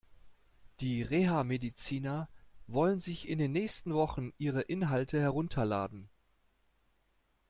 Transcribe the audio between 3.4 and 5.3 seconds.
nächsten Wochen ihre Inhalte